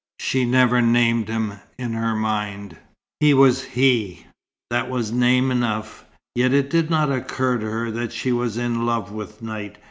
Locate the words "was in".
8.31-8.83